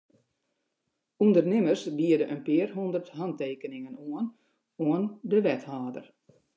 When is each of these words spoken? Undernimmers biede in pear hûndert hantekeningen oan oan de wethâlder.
Undernimmers 1.25 1.83
biede 1.99 2.25
in 2.33 2.39
pear 2.47 2.69
hûndert 2.77 3.07
hantekeningen 3.17 3.95
oan 4.07 4.27
oan 4.89 5.03
de 5.29 5.37
wethâlder. 5.45 6.05